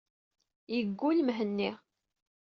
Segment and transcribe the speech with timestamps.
[0.75, 1.71] Yeggull Mhenni.